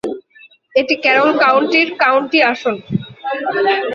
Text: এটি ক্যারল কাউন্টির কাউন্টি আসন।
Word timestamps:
এটি 0.75 0.95
ক্যারল 1.03 1.31
কাউন্টির 1.43 1.89
কাউন্টি 2.03 2.39
আসন। 2.51 2.75